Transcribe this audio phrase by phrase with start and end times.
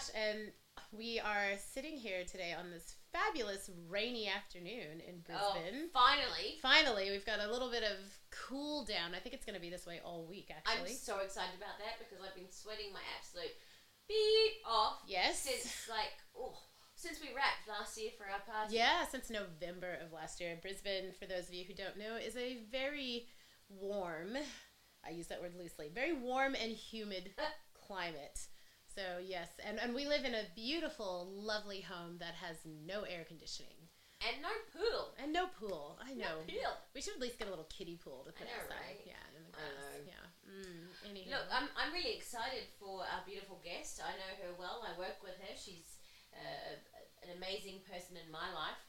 [0.00, 0.10] gosh!
[0.14, 0.52] And
[0.92, 5.44] we are sitting here today on this fabulous rainy afternoon in Brisbane.
[5.44, 5.88] Oh, Brisbane.
[5.92, 6.58] finally.
[6.62, 7.98] Finally, we've got a little bit of
[8.30, 9.14] cool down.
[9.14, 10.50] I think it's going to be this way all week.
[10.50, 10.90] Actually.
[10.92, 13.52] I'm so excited about that because I've been sweating my absolute
[14.08, 15.40] beat off Yes.
[15.40, 16.58] since like oh
[16.96, 18.76] since we wrapped last year for our party.
[18.76, 20.58] Yeah, since November of last year.
[20.60, 23.26] Brisbane, for those of you who don't know, is a very
[23.70, 24.36] warm,
[25.06, 27.30] I use that word loosely, very warm and humid
[27.86, 28.48] climate.
[28.94, 33.22] So, yes, and, and we live in a beautiful, lovely home that has no air
[33.22, 33.78] conditioning
[34.18, 35.14] And no pool.
[35.22, 35.94] and no pool.
[36.02, 36.42] I know.
[36.42, 36.74] No pool.
[36.94, 38.82] We should at least get a little kiddie pool to put know, outside.
[38.82, 39.00] right?
[39.06, 39.78] Yeah, in the I grass.
[39.78, 39.96] know.
[40.10, 40.26] Yeah.
[40.50, 41.30] Mm, anyhow.
[41.38, 44.02] Look, I'm, I'm really excited for our beautiful guest.
[44.02, 44.82] I know her well.
[44.82, 45.54] I work with her.
[45.54, 45.96] She's
[46.34, 46.74] uh,
[47.22, 48.80] an amazing person in my life.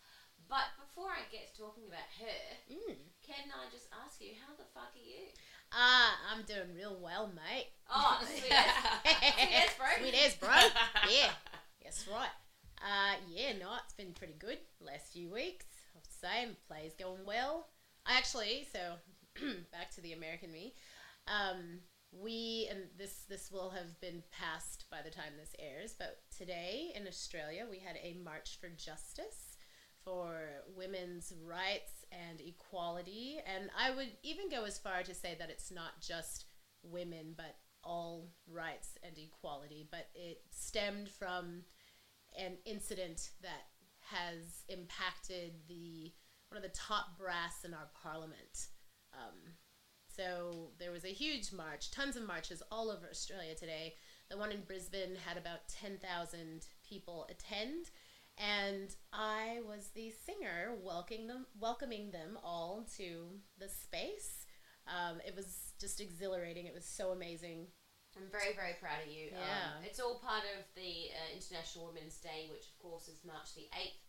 [0.50, 2.98] But before I get to talking about her, Mm.
[3.24, 5.30] can I just ask you, how the fuck are you?
[5.74, 7.68] Ah, I'm doing real well, mate.
[7.90, 8.66] Oh, sweet as,
[9.32, 9.88] sweet as, bro.
[10.00, 10.50] Sweet as, bro.
[11.10, 11.32] Yeah.
[11.84, 12.30] That's right.
[12.82, 15.66] Uh, yeah, no, it's been pretty good last few weeks.
[15.94, 17.68] I have to say, play's going well.
[18.06, 18.96] I actually, so
[19.72, 20.74] back to the American me.
[21.28, 21.80] Um,
[22.12, 26.92] we and this this will have been passed by the time this airs, but today
[26.96, 29.58] in Australia we had a march for justice
[30.04, 30.42] for
[30.76, 35.72] women's rights and equality, and I would even go as far to say that it's
[35.72, 36.46] not just
[36.84, 41.64] women, but all rights and equality, but it stemmed from
[42.38, 43.68] an incident that
[44.00, 46.12] has impacted the
[46.50, 48.68] one of the top brass in our parliament.
[49.14, 49.54] Um,
[50.14, 53.96] so there was a huge march, tons of marches all over Australia today.
[54.30, 57.92] The one in Brisbane had about 10,000 people attend,
[58.38, 64.46] and I was the singer welcoming them, welcoming them all to the space.
[64.88, 66.66] Um, it was just exhilarating.
[66.66, 67.68] It was so amazing.
[68.18, 69.32] I'm very, very proud of you.
[69.32, 69.80] Yeah.
[69.80, 73.56] Um, it's all part of the uh, International Women's Day, which of course is March
[73.56, 74.02] the 8th.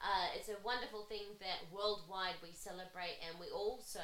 [0.00, 4.00] Uh, it's a wonderful thing that worldwide we celebrate and we also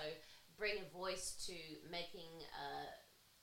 [0.60, 1.56] bring a voice to
[1.88, 2.88] making uh,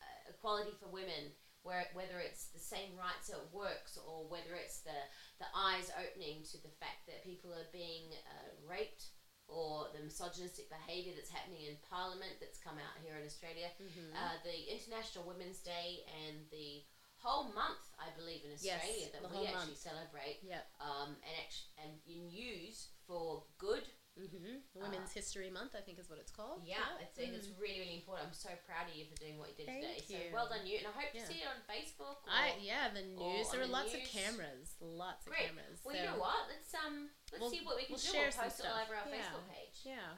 [0.02, 4.84] uh, equality for women, where, whether it's the same rights at works or whether it's
[4.84, 5.00] the,
[5.40, 9.12] the eyes opening to the fact that people are being uh, raped
[9.48, 13.68] or the misogynistic behaviour that's happening in Parliament that's come out here in Australia.
[14.16, 16.84] Uh, the International Women's Day and the
[17.20, 19.84] whole month, I believe, in Yes, Australia that we actually month.
[19.84, 20.64] celebrate Yep.
[20.84, 23.84] um, and act- and use for good.
[24.14, 26.62] Hmm Women's History Month, I think, is what it's called.
[26.66, 28.30] Yeah, I think it's really, really important.
[28.30, 30.30] I'm so proud of you for doing what you did Thank today.
[30.30, 30.78] So well done, you.
[30.82, 31.26] And I hope Yeah.
[31.26, 32.22] to see it on Facebook.
[32.26, 33.50] Or, I yeah, the news.
[33.50, 35.50] There were the lots of cameras, lots of Great.
[35.50, 35.82] cameras.
[35.82, 36.46] Well, so- you know what?
[36.50, 38.14] Let's um, let's We'll- see what we can we'll do.
[38.14, 39.18] share we'll some post it all over our Yeah.
[39.18, 39.78] Facebook page.
[39.84, 40.10] Yeah.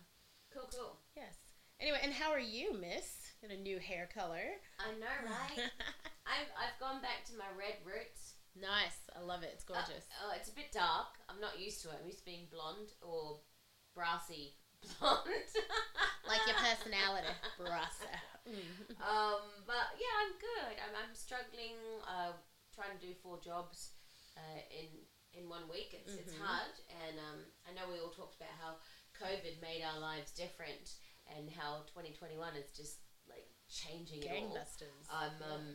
[0.52, 0.94] Cool, cool.
[1.16, 1.36] Yes.
[1.80, 3.32] Anyway, and how are you, Miss?
[3.44, 4.60] In a new hair color.
[4.80, 5.72] I know, right?
[6.26, 8.36] I've I've gone back to my red roots.
[8.56, 9.08] nice.
[9.16, 9.52] I love it.
[9.54, 10.06] It's Uh, gorgeous.
[10.24, 11.16] oh, it's a bit dark.
[11.28, 11.98] I'm not used to it.
[12.00, 13.42] I'm used to being blonde or
[13.96, 14.54] brassy
[15.00, 15.26] blonde.
[16.30, 18.12] like your personality, Brassa.
[18.46, 18.94] Mm.
[19.02, 20.78] Um, but yeah, I'm good.
[20.78, 22.38] I'm, I'm struggling, uh,
[22.78, 23.98] trying to do four jobs
[24.38, 25.02] uh, in
[25.34, 25.98] in one week.
[25.98, 26.46] It's, it's Mhm.
[26.46, 26.70] hard,
[27.02, 28.78] and um, I know we all talked about how
[29.18, 30.94] COVID made our lives different,
[31.26, 34.54] and how 2021 is just like changing it all.
[34.54, 35.10] Gangbusters.
[35.10, 35.66] I'm um,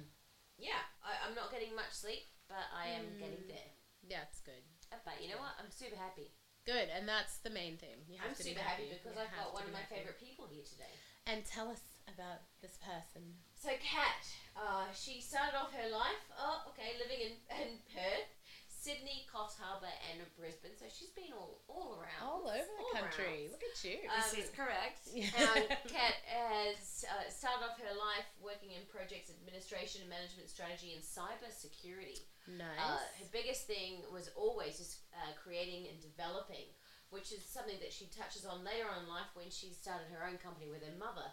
[0.54, 3.58] yeah, I, I'm not getting much sleep, but I am getting Mm.
[3.58, 3.70] there.
[4.06, 4.62] yeah, it's good.
[5.02, 5.58] But you know what?
[5.58, 6.30] I'm super happy.
[6.66, 8.04] Good, and that's the main thing.
[8.08, 9.80] You have I'm to be super happy, happy because You I've got one of my
[9.80, 9.96] happy.
[10.04, 10.92] favorite people here today.
[11.26, 13.22] And tell us about this person.
[13.56, 14.24] So Kat,
[14.56, 18.28] uh, she started off her life, oh, okay, living in, in Perth,
[18.68, 20.72] Sydney, Coffs Harbour, and Brisbane.
[20.76, 23.48] So she's been all all around, All over the all country.
[23.48, 23.52] around.
[23.56, 23.96] Look at you.
[24.08, 25.04] Um, This is correct.
[25.16, 31.04] and Kat has uh, started off her life working in projects administration, management strategy, and
[31.04, 32.24] cyber security.
[32.46, 32.80] Nice.
[32.80, 36.70] Uh, her biggest thing was always just uh, creating and developing
[37.10, 40.22] which is something that she touches on later on in life when she started her
[40.22, 41.26] own company with her mother.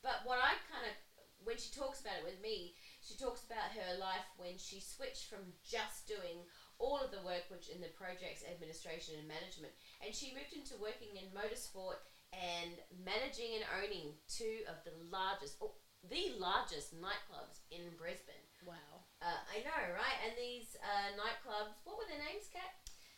[0.00, 0.96] But what I kind of,
[1.44, 2.72] when she talks about it with me,
[3.04, 6.48] she talks about her life when she switched from just doing
[6.80, 10.78] all of the work which in the projects administration and management and she moved into
[10.78, 11.98] working in motorsport
[12.30, 15.74] and managing and owning two of the largest oh,
[16.06, 18.46] the largest nightclubs in Brisbane.
[18.62, 18.97] Wow.
[19.20, 20.18] Uh, I know, right?
[20.22, 22.70] And these uh, nightclubs, what were their names, Kat?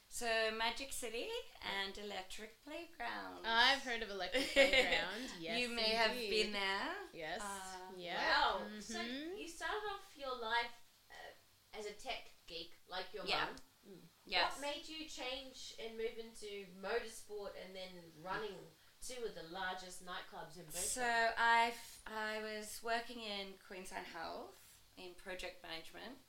[0.08, 0.26] So
[0.56, 1.29] Magic City
[1.62, 3.44] and Electric Playground.
[3.47, 5.29] I've heard of Electric Playground.
[5.38, 6.91] Yes, you may have been there.
[7.14, 7.38] Yes.
[7.41, 8.17] Uh, yeah.
[8.19, 8.62] Wow.
[8.81, 9.38] So Mhm.
[9.38, 10.73] you started off your life
[11.12, 13.44] uh, as a tech geek, like your Yeah.
[13.47, 14.00] mum.
[14.25, 14.52] Yes.
[14.52, 17.91] What made you change and move into motorsport and then
[18.23, 18.56] running
[19.02, 21.02] two of the largest nightclubs in Brisbane?
[21.02, 21.06] So
[21.38, 21.73] I
[22.06, 24.55] I was working in Queensland Health
[25.00, 26.20] in project management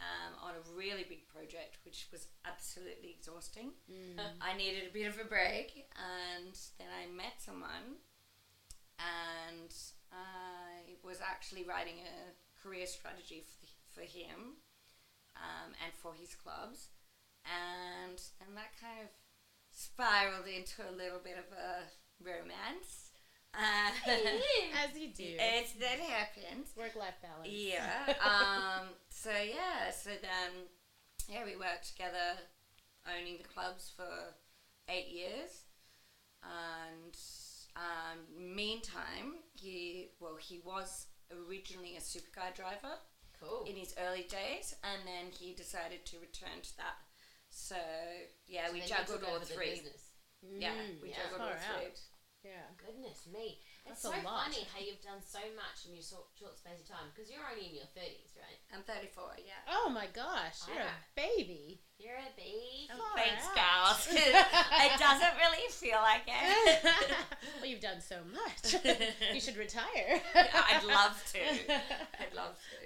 [0.00, 3.74] um, on a really big project, which was absolutely exhausting.
[4.40, 8.00] I needed a bit of a break, and then I met someone,
[8.98, 9.72] and
[10.12, 12.32] I was actually writing a
[12.62, 14.62] career strategy for, for him
[15.36, 16.88] um, and for his clubs,
[17.44, 19.10] and and that kind of
[19.72, 21.88] spiraled into a little bit of a
[22.22, 23.09] romance.
[23.54, 23.90] Uh,
[24.84, 25.24] As you do.
[25.38, 26.66] it's that happened.
[26.76, 27.48] Work life balance.
[27.50, 28.14] Yeah.
[28.24, 29.90] um, so yeah.
[29.92, 30.66] So then,
[31.28, 32.38] yeah, we worked together,
[33.06, 34.34] owning the clubs for
[34.88, 35.64] eight years,
[36.42, 37.16] and
[37.76, 41.06] um, meantime, he well, he was
[41.46, 42.94] originally a supercar driver
[43.40, 43.64] cool.
[43.68, 46.94] in his early days, and then he decided to return to that.
[47.50, 47.76] So
[48.46, 49.82] yeah, So we juggled all the three.
[50.58, 51.16] Yeah, Mm, we yeah.
[51.24, 51.92] juggled Far all three.
[52.44, 52.48] Out.
[52.48, 52.64] Yeah.
[52.80, 53.58] Goodness me.
[53.84, 54.48] It's That's so a lot.
[54.48, 57.44] funny how you've done so much in your short, short space of time because you're
[57.44, 58.60] only in your 30s, right?
[58.72, 59.44] I'm 34.
[59.44, 59.60] Yeah.
[59.68, 61.80] Oh my gosh, you're a baby.
[61.98, 62.88] You're a baby.
[62.92, 63.56] Far Thanks, out.
[63.56, 64.02] gals.
[64.16, 66.80] it doesn't really feel like it.
[67.60, 68.76] well, you've done so much.
[69.32, 70.20] you should retire.
[70.34, 71.44] I'd love to.
[72.20, 72.80] I'd love to.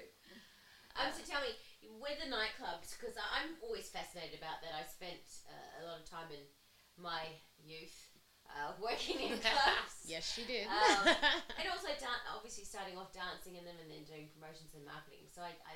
[0.95, 1.51] Um, so tell me,
[1.99, 4.71] with the nightclubs, because I'm always fascinated about that.
[4.71, 6.43] I spent uh, a lot of time in
[6.95, 8.04] my youth
[8.55, 9.93] uh, working in clubs.
[10.07, 10.65] yes, she did.
[10.71, 11.11] Um,
[11.59, 15.27] and also, dan- obviously, starting off dancing in them and then doing promotions and marketing.
[15.35, 15.75] So I, I,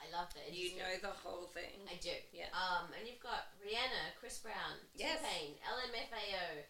[0.00, 1.82] I love the You know the whole thing.
[1.90, 2.14] I do.
[2.30, 2.48] Yeah.
[2.54, 5.18] Um, and you've got Rihanna, Chris Brown, Yes.
[5.18, 6.62] T-Pain, LMFAO,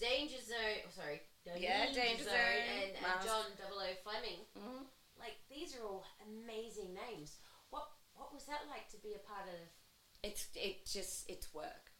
[0.00, 0.80] Danger Zone.
[0.88, 1.20] Oh, sorry.
[1.44, 4.46] Yeah, Danger Zone, and, and John Double O Fleming.
[4.56, 4.86] Mhm.
[5.18, 7.36] Like these are all amazing names.
[7.70, 9.58] What What was that like to be a part of?
[10.22, 11.90] It's it just it's work.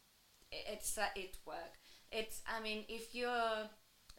[0.50, 1.74] It- It's uh, it's work.
[2.12, 3.68] It's I mean if you're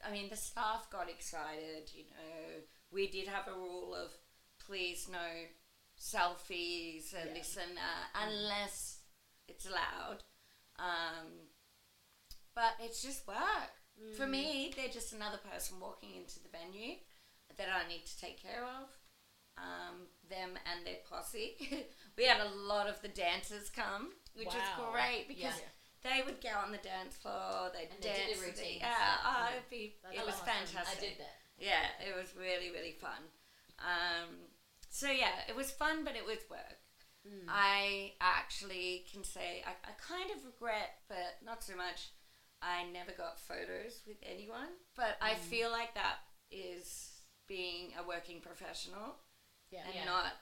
[0.05, 1.91] I mean the staff got excited.
[1.93, 2.61] You know
[2.91, 4.09] we did have a rule of
[4.65, 5.27] please no
[5.99, 7.33] selfies and Yeah.
[7.33, 8.99] this and that unless
[9.47, 10.23] it's allowed.
[10.79, 11.49] Um,
[12.55, 13.71] but it's just work.
[14.17, 16.95] For me, they're just another person walking into the venue
[17.57, 18.89] that I need to take care of.
[19.55, 21.55] Um, them and their posse.
[22.17, 24.53] we had a lot of the dancers come, which Wow.
[24.79, 25.69] was great because Yeah.
[26.03, 28.39] They would go on the dance floor, they'd And they did dance.
[28.39, 28.81] the with the- routines.
[28.81, 29.55] yeah, oh, Yeah.
[29.55, 30.97] it'd be, That's it was fantastic.
[30.97, 31.37] I did that.
[31.57, 33.21] Yeah, it was really, really fun.
[33.79, 34.47] Um,
[34.89, 36.79] so yeah, it was fun, but it was work.
[37.27, 37.45] Mm.
[37.47, 42.09] I actually can say I, I kind of regret, but not so much.
[42.61, 45.37] I never got photos with anyone, but I Mm.
[45.39, 46.19] feel like that
[46.51, 47.11] is
[47.47, 49.15] being a working professional
[49.69, 49.83] yeah.
[49.85, 50.05] and Yeah.
[50.05, 50.33] not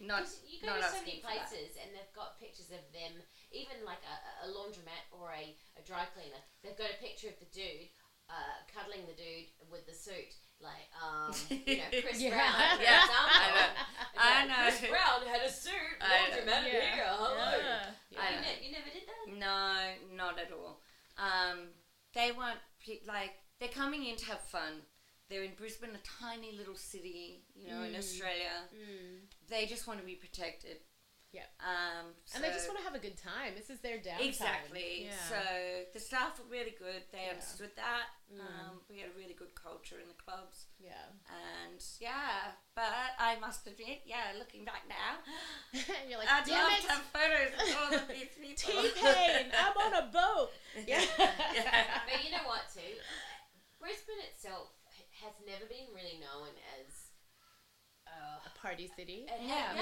[0.00, 3.22] not 'Cause you go not to so many places and they've got pictures of them,
[3.52, 6.42] even like a, a laundromat or a, a dry cleaner.
[6.62, 7.88] They've got a picture of the dude
[8.28, 11.30] uh, cuddling the dude with the suit, like um,
[11.66, 12.30] you know Chris Yeah.
[12.34, 12.78] Brown.
[12.78, 13.36] For Yeah, example.
[13.36, 13.68] I know.
[14.00, 14.62] It's I know.
[14.64, 15.94] Chris Brown had a suit.
[16.00, 16.36] I know.
[16.40, 16.94] Laundromat Yeah.
[16.94, 17.04] here.
[17.06, 17.50] Hello.
[17.60, 17.86] Yeah.
[18.18, 18.42] I You, know.
[18.42, 19.24] ne- you never did that.
[19.38, 20.80] No, not at all.
[21.18, 21.68] Um,
[22.14, 24.82] they want pe- like they're coming in to have fun.
[25.30, 27.98] They're in Brisbane, a tiny little city, you know, in Mm.
[27.98, 28.68] Australia.
[28.74, 29.20] Mm.
[29.48, 30.78] They just want to be protected.
[31.32, 31.50] Yep.
[31.66, 33.56] Um, And they just want to have a good time.
[33.56, 34.20] This is their downtime.
[34.28, 35.06] Exactly.
[35.06, 35.28] Yeah.
[35.28, 35.40] So
[35.92, 37.02] the staff were really good.
[37.10, 37.30] They Yeah.
[37.30, 38.06] understood that.
[38.32, 38.38] Mm.
[38.40, 41.10] Um, we had a really good culture in the clubs, yeah.
[41.26, 42.52] and yeah.
[42.76, 45.18] But I must admit, yeah, looking back now,
[46.08, 48.82] You're like, I'd damn love it, to have photos of all of these people.
[48.82, 50.50] T-Pain, I'm on a boat.
[50.86, 51.02] Yeah.
[51.18, 52.00] yeah.
[52.06, 52.94] But you know what, too?
[53.80, 54.83] Brisbane itself h-
[55.24, 57.10] has never been really known as.
[58.04, 59.24] Uh, a party city.
[59.26, 59.72] it Yeah.
[59.74, 59.80] yeah,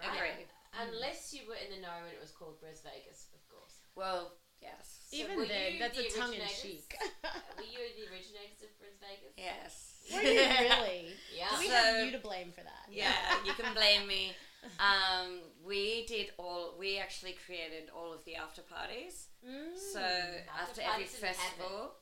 [0.00, 0.14] Yeah, right.
[0.14, 0.46] agree.
[0.78, 3.82] Unless you were in the know and it was called Bris Vegas, of course.
[3.98, 5.04] Well, yes.
[5.10, 6.62] So Even were then, that's the a tongue in originators?
[6.62, 6.94] cheek.
[7.58, 9.34] Were you the originators of Bris Vegas?
[9.36, 9.98] Yes.
[10.10, 11.14] Were you really?
[11.36, 11.50] Yeah.
[11.50, 12.86] Do we So- have you to blame for that?
[12.90, 13.12] Yeah,
[13.44, 14.32] you can blame me.
[14.80, 16.74] Um, we did all.
[16.78, 19.28] We actually created all of the after parties.
[19.46, 19.76] Mm.
[19.76, 21.92] So I after parties every didn't festival,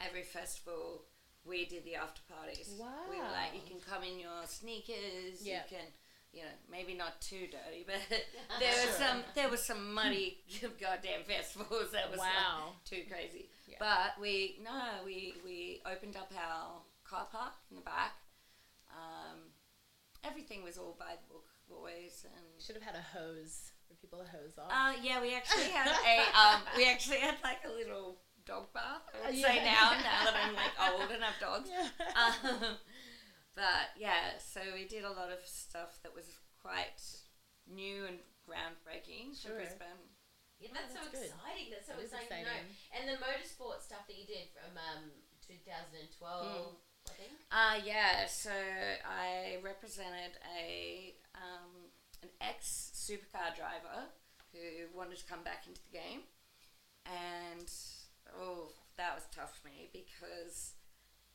[0.00, 1.04] every festival,
[1.44, 2.70] we did the after parties.
[2.78, 5.40] We were like, you can come in your sneakers.
[5.42, 5.62] Yeah.
[5.68, 5.86] You can,
[6.32, 7.96] you know, maybe not too dirty, but
[8.60, 10.38] there was some there was some muddy
[10.80, 12.72] goddamn festivals that was like, Wow.
[12.84, 13.48] too crazy.
[13.66, 13.76] Yeah.
[13.80, 18.14] But we no, we we opened up our car park in the back.
[18.90, 19.38] Um,
[20.24, 24.18] everything was all by the book always, and Should have had a hose for people
[24.18, 24.70] to hose off.
[24.70, 28.16] uh, yeah, we actually had a um, we actually had like a little
[28.46, 29.02] dog bath.
[29.14, 29.46] I would Yeah.
[29.46, 31.68] say now, now that I'm like old and have dogs.
[31.70, 32.76] Um,
[33.54, 36.26] but yeah, so we did a lot of stuff that was
[36.62, 37.00] quite
[37.66, 38.18] new and
[38.48, 39.52] groundbreaking Sure.
[39.52, 40.02] for Brisbane.
[40.58, 41.24] Yeah, that's, that's so good.
[41.32, 41.66] exciting.
[41.72, 42.62] That's so That is exciting, to know.
[42.92, 45.08] And the motorsport stuff that you did from um,
[45.48, 46.76] 2012,
[47.08, 47.32] I think.
[47.50, 51.88] Uh, yeah, so I represented a um,
[52.22, 54.12] an ex supercar driver
[54.52, 56.20] who wanted to come back into the game,
[57.06, 57.70] and
[58.38, 60.74] oh, that was tough for me because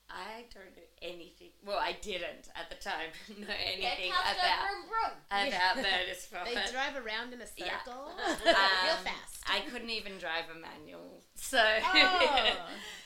[0.10, 1.50] I don't know anything.
[1.66, 3.10] Well, I didn't at the time
[3.42, 5.48] know anything Castro about Brum Brum.
[5.50, 6.46] about motorsport.
[6.54, 7.82] They drive around in a Yeah.
[7.84, 8.38] circle Um,
[8.86, 9.42] real fast.
[9.48, 11.58] I couldn't even drive a manual, so.
[11.60, 12.56] Oh,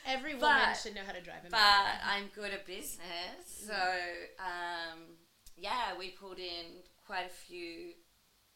[0.06, 1.60] every woman But- should know how to drive a manual.
[1.60, 2.04] but manual.
[2.06, 3.48] I'm good at business.
[3.66, 3.74] So,
[4.40, 5.00] um,
[5.58, 7.94] yeah, we pulled in quite a few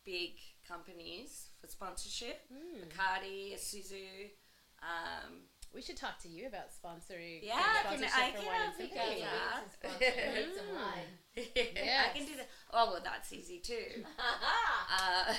[0.05, 0.31] big
[0.67, 2.41] companies for sponsorship.
[2.51, 2.83] Hmm.
[2.83, 4.31] Bacardi, Isuzu.
[4.83, 5.39] Um,
[5.73, 7.39] We should talk to you about sponsoring.
[7.41, 9.65] Yeah, I can- I can help you guys out.
[9.73, 9.99] Sponsor,
[10.35, 11.09] need some wine.
[11.35, 12.47] I can do that.
[12.71, 14.03] Oh, well, that's easy too.
[14.93, 15.33] Uh,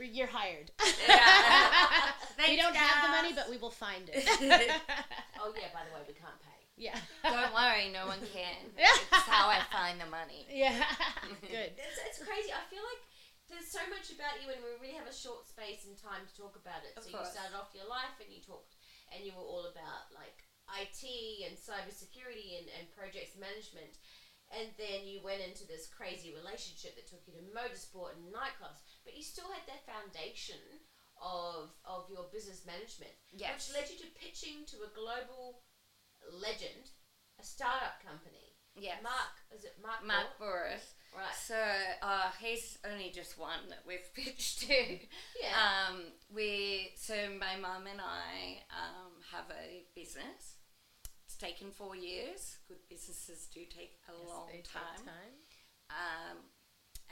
[0.00, 0.72] You're hired.
[1.08, 2.48] yeah.
[2.48, 4.24] we don't have the money, but we will find it.
[4.26, 6.60] oh yeah, by the way, we can't pay.
[6.76, 6.98] yeah.
[7.22, 8.66] Don't worry, no one can.
[8.76, 8.90] Yeah.
[8.90, 10.46] It's how I find the money.
[10.50, 10.74] Yeah.
[11.42, 11.72] Good.
[11.78, 12.50] It's, it's crazy.
[12.50, 13.02] I feel like
[13.50, 16.34] there's so much about you, and we really have a short space and time to
[16.38, 16.94] talk about it.
[16.96, 17.28] Of so course.
[17.28, 18.78] you started off your life, and you talked,
[19.10, 20.46] and you were all about like
[20.78, 21.02] IT
[21.50, 23.98] and cybersecurity and, and projects management.
[24.50, 28.82] And then you went into this crazy relationship that took you to motorsport and nightclubs,
[29.06, 30.58] but you still had that foundation
[31.22, 33.68] of of your business management, Yes.
[33.68, 35.62] which led you to pitching to a global
[36.32, 36.90] legend,
[37.38, 38.58] a startup company.
[38.74, 38.98] Yes.
[39.02, 40.02] Mark, is it Mark?
[40.06, 40.34] Mark?
[40.40, 40.94] Bouris.
[41.16, 41.34] Right.
[41.34, 41.56] So
[42.02, 44.98] uh, he's only just one that we've pitched to.
[45.42, 45.50] Yeah.
[45.90, 46.02] Um,
[46.32, 50.56] we so my mum and I um, have a business.
[51.26, 52.58] It's taken four years.
[52.68, 55.34] Good businesses do take a Yes, long they take time, time.
[55.90, 56.36] Um,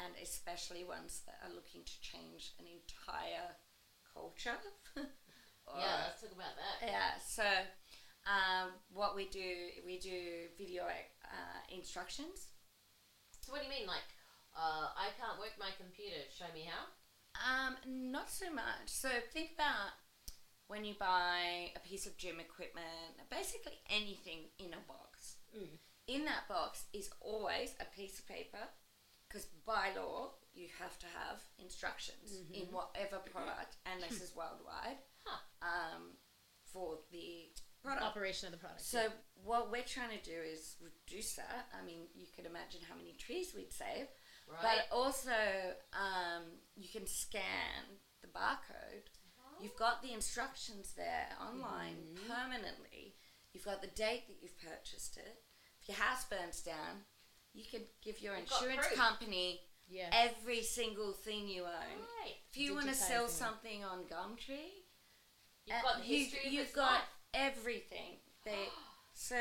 [0.05, 3.57] and especially ones that are looking to change an entire
[4.15, 4.59] culture.
[5.67, 6.87] Or- Yeah, let's talk about that.
[6.89, 7.43] yeah, so
[8.25, 12.47] um, what we do, we do video uh, instructions.
[13.49, 14.05] So what do you mean, like,
[14.53, 16.21] uh, I can't work my computer?
[16.29, 16.85] Show me how.
[17.41, 17.81] Um,
[18.13, 18.85] not so much.
[18.93, 19.97] So think about
[20.67, 25.37] when you buy a piece of gym equipment, basically anything in a box.
[25.57, 25.81] Mm.
[26.09, 28.69] In that box is always a piece of paper,
[29.27, 35.01] because by law you have to have instructions in whatever product, and this is worldwide,
[35.25, 35.41] Huh.
[35.65, 36.03] um,
[36.71, 37.49] for the
[37.83, 38.05] product.
[38.05, 38.83] Operation of the product.
[38.83, 39.07] So
[39.45, 41.69] what we're trying to do is reduce that.
[41.81, 44.07] I mean, you could imagine how many trees we'd save.
[44.51, 44.63] Right.
[44.63, 45.31] But also,
[45.93, 46.43] um,
[46.77, 49.07] you can scan the barcode.
[49.61, 52.33] You've got the instructions there online Mm-hmm.
[52.33, 53.15] permanently.
[53.53, 55.43] You've got the date that you've purchased it.
[55.83, 57.05] If your house burns down,
[57.55, 60.11] you can give your You've insurance company yeah.
[60.13, 61.99] every single thing you own.
[62.23, 62.35] Right.
[62.51, 64.85] If you want to sell something on Gumtree,
[65.67, 67.01] You've uh, got the you- you've got.
[67.35, 68.19] Everything.
[68.45, 68.69] They
[69.15, 69.35] so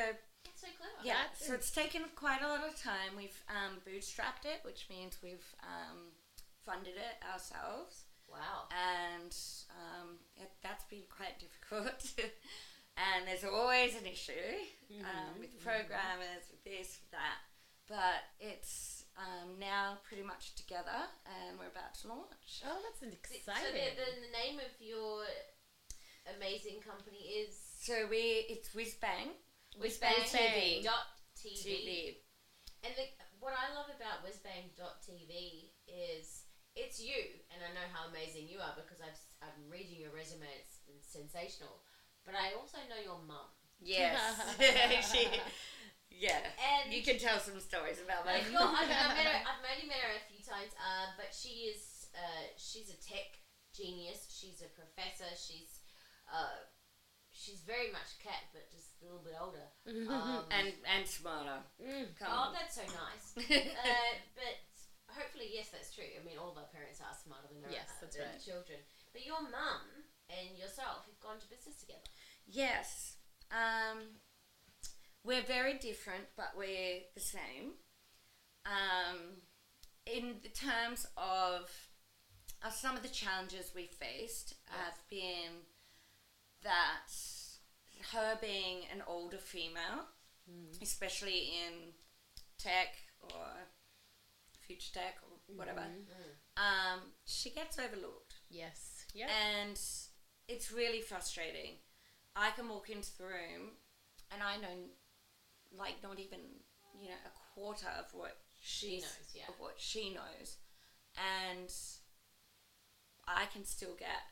[0.46, 1.02] That's so clever.
[1.04, 3.16] yeah, That so it's taken quite a lot of time.
[3.16, 6.12] We've um, bootstrapped it, which means we've um,
[6.66, 8.68] funded it ourselves, Wow.
[8.76, 9.34] and
[9.72, 12.04] um, it, that's been quite difficult.
[12.98, 14.34] and there's always an issue
[15.02, 17.40] um, with programmers, with this, with that.
[17.88, 22.60] But it's um, now pretty much together, and we're about to launch.
[22.68, 23.72] Oh, that's So exciting.
[23.72, 25.24] the, the, the name of your
[26.36, 29.32] amazing company is So we it's Whizbang,
[29.80, 30.84] Whizbang TV.
[30.84, 31.08] dot
[31.38, 31.62] TV.
[31.62, 31.90] TV.
[32.84, 33.06] And the,
[33.40, 35.32] what I love about Whizbang.tv
[35.88, 36.44] is
[36.78, 40.46] it's you, and I know how amazing you are because I've, I'm reading your resume,
[40.62, 41.82] it's, sensational.
[42.26, 43.50] But I also know your mum.
[43.80, 44.20] Yes.
[45.10, 45.26] she,
[46.12, 46.44] yeah.
[46.58, 49.42] And You can tell some stories about my Like, well, I mean, I've, met her,
[49.50, 53.40] I've only met her a few times, uh, but she is uh, she's a tech
[53.74, 54.28] genius.
[54.30, 55.30] She's a professor.
[55.34, 55.86] She's
[56.28, 56.66] uh,
[57.38, 59.68] she's very much a Kat, but just a little bit older.
[60.10, 61.62] Um, and and smarter.
[61.78, 62.10] Mm.
[62.26, 62.54] Oh, on.
[62.54, 63.26] that's so nice.
[63.38, 64.56] uh, but
[65.14, 66.10] hopefully, yes, that's true.
[66.20, 68.42] I mean, all of our parents are smarter than their, Yes, that's than right.
[68.44, 68.80] children.
[69.14, 69.86] But your mum
[70.30, 72.04] and yourself, you've gone to business together.
[72.48, 73.16] Yes.
[73.52, 74.20] Um,
[75.24, 77.80] we're very different, but we're the same.
[78.66, 79.40] Um,
[80.06, 81.70] in the terms of,
[82.66, 85.64] of some of the challenges we faced have been
[86.68, 87.08] that
[88.14, 90.12] her being an older female,
[90.82, 91.74] especially in
[92.58, 92.92] tech
[93.24, 93.46] or
[94.66, 95.84] future tech or whatever,
[96.58, 99.06] um, she gets overlooked Yes.
[99.14, 99.30] Yep.
[99.30, 99.80] and
[100.48, 101.80] it's really frustrating.
[102.36, 103.64] I can walk into the room
[104.32, 104.76] and I know,
[105.72, 106.40] like, not even
[107.02, 109.44] you know a quarter of what she knows, yeah.
[109.50, 110.58] of what she knows,
[111.16, 111.72] and
[113.28, 114.24] I can still get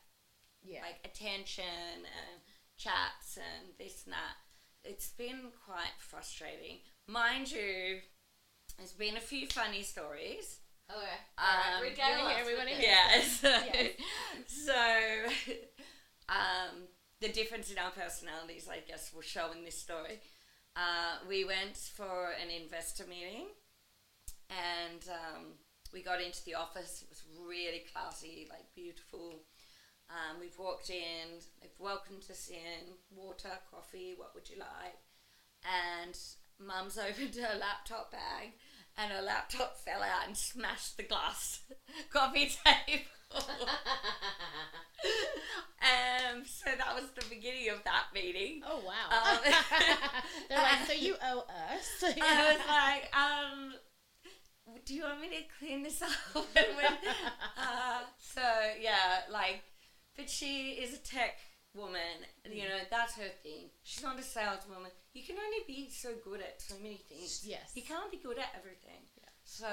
[0.66, 0.80] yeah.
[0.82, 2.40] like attention and
[2.76, 4.36] chats and this and that.
[4.84, 8.00] It's been quite frustrating, mind you.
[8.78, 10.58] There's been a few funny stories.
[10.90, 11.00] Okay.
[11.38, 12.88] Um, Alright, we regale wanna hear- we wanna hear.
[12.90, 13.22] Yeah.
[13.22, 13.90] So, Yes.
[14.46, 15.52] so
[16.28, 16.88] um,
[17.20, 20.20] the difference in our personalities, I guess, will show in this story.
[20.76, 23.46] Uh, we went for an investor meeting,
[24.50, 25.44] and um,
[25.92, 27.02] we got into the office.
[27.02, 29.40] It was really classy, like beautiful.
[30.08, 31.40] Um, we've walked in.
[31.60, 32.94] They've welcomed us in.
[33.14, 34.14] Water, coffee.
[34.16, 34.96] What would you like?
[35.64, 36.16] And
[36.64, 38.52] Mum's opened her laptop bag,
[38.96, 41.60] and her laptop fell out and smashed the glass
[42.12, 43.02] coffee table.
[45.82, 48.62] um, so that was the beginning of that meeting.
[48.66, 49.10] oh wow.
[49.10, 49.38] Um,
[50.48, 52.04] They're like, so you owe us.
[52.04, 53.74] I was like, um,
[54.84, 56.10] do you want me to clean this up?
[57.58, 58.42] Uh, so
[58.80, 59.62] yeah, like,
[60.16, 61.38] but she is a tech
[61.74, 62.24] woman.
[62.50, 63.70] You know, that's her thing.
[63.82, 64.90] She's not a saleswoman.
[65.12, 67.44] You can only be so good at so many things.
[67.46, 67.72] Yes.
[67.74, 69.04] You can't be good at everything.
[69.16, 69.28] Yeah.
[69.44, 69.68] So,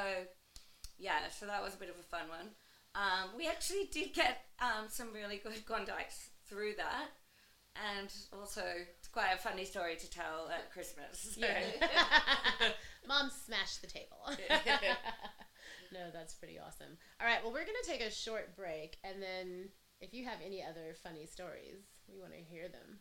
[0.99, 2.49] yeah, so that was a bit of a fun one.
[2.95, 7.07] Um, we actually did get um, some really good Gondikes through that.
[7.89, 8.61] And also,
[8.99, 11.35] it's quite a funny story to tell at Christmas.
[11.39, 11.41] So.
[11.47, 12.69] Yeah.
[13.07, 14.29] Mom smashed the table.
[15.91, 16.97] no, that's pretty awesome.
[17.19, 19.69] All right, well, we're going to take a short break, and then
[20.03, 21.79] if you have any other funny stories,
[22.11, 22.99] we want to hear them.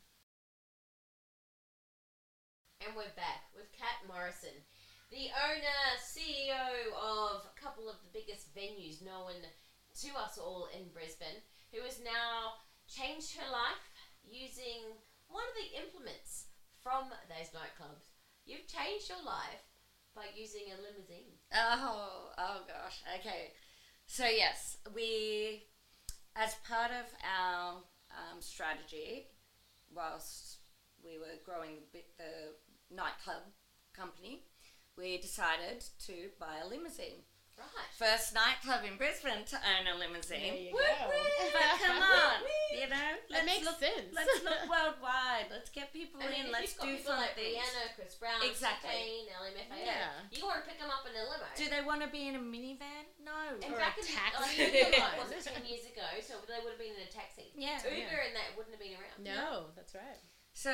[2.78, 4.54] And we're back with Kat Morrison,
[5.10, 10.94] the owner, CEO of a couple of the biggest venues known to us all in
[10.94, 11.42] Brisbane,
[11.74, 13.82] who has now changed her life
[14.22, 14.94] using
[15.26, 18.14] one of the implements from those nightclubs.
[18.46, 19.66] You've changed your life
[20.14, 21.34] by using a limousine.
[21.50, 23.02] Oh, oh gosh.
[23.18, 23.50] Okay.
[24.06, 25.66] So yes, we,
[26.36, 27.74] as part of our
[28.10, 29.26] um, strategy,
[29.94, 30.58] whilst
[31.04, 33.42] we were growing the, the nightclub
[33.94, 34.44] company,
[34.96, 37.24] we decided to buy a limousine.
[37.58, 37.92] Right.
[37.94, 40.40] First nightclub in Brisbane to own a limousine.
[40.40, 40.82] There you go.
[41.52, 42.40] But come on,
[42.72, 44.08] you know, let's makes look, sense.
[44.10, 45.52] Let's look worldwide.
[45.52, 46.52] Let's get people I mean, in.
[46.52, 47.60] Let's you've do people fun like things.
[47.60, 48.88] Rihanna, Chris Brown, Exactly.
[48.88, 49.78] Kane, LMFAO.
[49.84, 50.24] Yeah.
[50.32, 51.44] You want to pick them up in a limo.
[51.54, 53.04] Do they want to be in a minivan?
[53.20, 53.36] No.
[53.60, 54.56] And Or back a in taxi.
[54.72, 56.08] The, like, was it ten years ago?
[56.24, 57.52] So they would have been in a taxi.
[57.52, 57.78] Yeah.
[57.84, 58.26] Uber Yeah.
[58.32, 59.20] and that wouldn't have been around.
[59.20, 60.18] No, that's right.
[60.54, 60.70] So,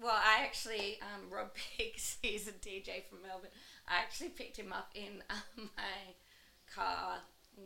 [0.00, 3.50] well, I actually, um, Rob Biggs, he's a DJ from Melbourne.
[3.88, 6.14] I actually picked him up in um, my
[6.72, 7.18] car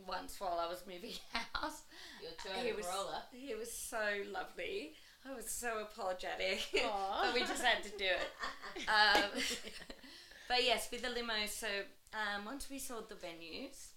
[0.07, 1.11] once while I was moving
[1.53, 1.83] house.
[2.21, 3.23] Your He Toyota was, Corolla.
[3.31, 3.99] he was so
[4.31, 4.93] lovely.
[5.29, 8.87] I was so apologetic, but we just had to do it.
[8.89, 9.29] Um,
[10.47, 11.67] but yes, with the limo, so
[12.13, 13.89] um, once we sold the venues,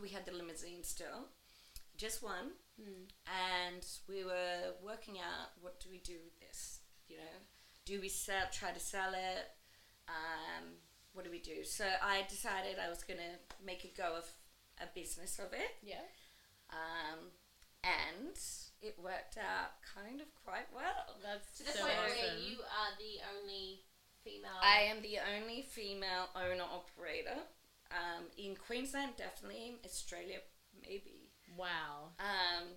[0.00, 1.26] we had the limousine still,
[1.96, 6.80] just one, and we were working out what do we do with this.
[7.08, 7.36] You know,
[7.84, 9.50] do we sell, try to sell it?
[10.08, 10.64] Um,
[11.12, 11.64] what do we do?
[11.64, 14.24] So I decided I was gonna make a go of
[14.82, 16.02] a business of it, Yeah.
[16.70, 17.30] um,
[17.84, 18.36] and
[18.82, 21.16] it worked out kind of quite well.
[21.22, 22.16] That's To the so point awesome.
[22.18, 23.84] where you are the only
[24.24, 24.58] female.
[24.60, 27.38] I am the only female owner operator
[27.90, 30.40] um, in Queensland, definitely Australia,
[30.82, 31.23] maybe.
[31.56, 32.12] Wow.
[32.18, 32.68] Um,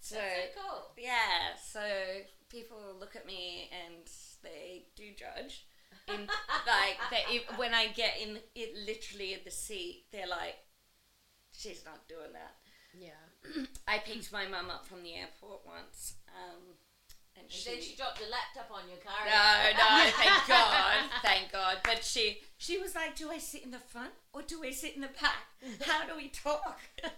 [0.00, 0.82] so That's so cool.
[0.98, 1.80] yeah, so
[2.50, 4.04] people look at me and
[4.42, 5.66] they do judge.
[6.08, 6.20] In
[6.66, 10.56] like they, if, when I get in it, literally in the seat, they're like,
[11.52, 12.54] "She's not doing that."
[12.98, 13.64] Yeah.
[13.88, 16.74] I picked my mum up from the airport once, um,
[17.36, 19.20] and And then she dropped the laptop on your car.
[19.26, 21.76] No, no, thank God, thank God.
[21.84, 24.94] But she, she was like, "Do I sit in the front or do I sit
[24.94, 25.50] in the back?
[25.86, 26.78] How do we talk?"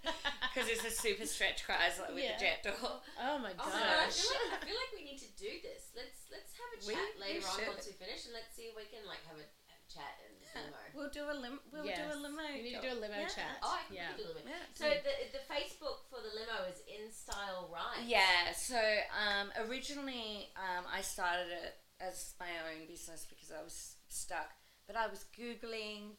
[0.57, 2.37] Because it's a super stretch Chrysler with Yeah.
[2.37, 2.81] a jet door.
[3.21, 4.25] Oh my Oh my god, I gosh.
[4.25, 5.93] feel, like, I feel like we need to do this.
[5.93, 7.69] Let's let's have a chat we later on should.
[7.77, 10.17] once we finish, and let's see if we can like have a, have a chat
[10.25, 10.81] in the limo.
[10.97, 12.41] We'll do a lim- we'll do a limo.
[12.57, 13.29] We need to do a limo Yeah.
[13.29, 13.61] chat.
[13.61, 14.17] Oh, I can Yeah.
[14.17, 14.49] do a limo.
[14.49, 14.65] Yeah.
[14.73, 17.13] So the the Facebook for the limo is in
[18.05, 23.97] Yeah, so um, originally um, I started it as my own business because I was
[24.09, 24.51] stuck.
[24.87, 26.15] But I was Googling,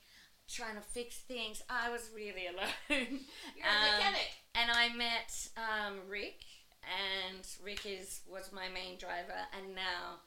[0.49, 1.61] trying to fix things.
[1.69, 2.67] I was really alone.
[2.89, 4.27] You're a Um, mechanic.
[4.55, 6.41] And I met um, Rick,
[6.83, 10.19] and Rick is was my main driver, and now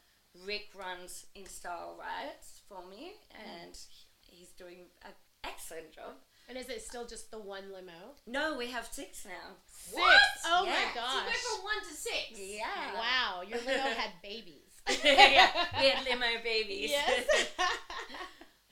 [0.46, 3.76] Rick runs InStyle Rides for me, and
[4.22, 5.12] he's doing an
[5.44, 6.14] excellent job.
[6.50, 8.16] And is it still just the one limo?
[8.26, 9.54] No, we have six now.
[9.70, 9.94] Six.
[9.96, 10.20] What?
[10.46, 10.72] Oh Yeah.
[10.72, 12.32] my So you went from one to six.
[12.34, 12.94] Yeah.
[12.94, 14.66] Wow, your limo had babies.
[15.04, 15.48] yeah,
[15.80, 16.90] we had limo babies.
[16.90, 17.24] Yes.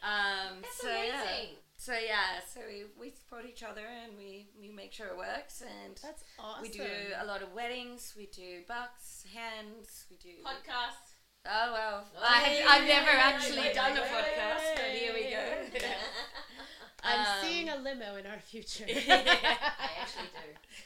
[0.03, 1.55] um, That's so yeah, amazing.
[1.77, 5.63] so yeah, so we, we support each other and we, we make sure it works
[5.63, 6.63] and That's awesome.
[6.63, 6.83] we do
[7.21, 10.43] a lot of weddings, we do bucks, hands, we do.
[10.45, 11.15] Podcast.
[11.51, 15.79] Oh well, Oh, I have, I've never actually done a podcast, but here we go.
[17.05, 18.85] I'm Um, seeing a limo in our future.
[18.89, 20.29] I actually